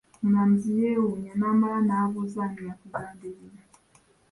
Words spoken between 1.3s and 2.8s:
n'amala na buuza, ani ya